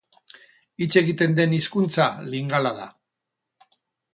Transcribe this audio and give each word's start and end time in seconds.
Hitz 0.83 0.87
egiten 1.01 1.35
den 1.41 1.53
hizkuntza 1.57 2.07
Lingala 2.33 2.73
da. 2.81 2.89